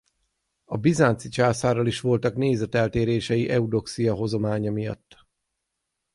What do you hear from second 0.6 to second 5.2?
A bizánci császárral is voltak nézeteltérései Eudoxia hozománya miatt.